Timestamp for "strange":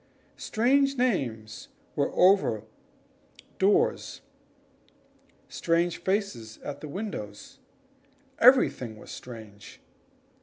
0.37-0.97, 5.47-5.99, 9.11-9.79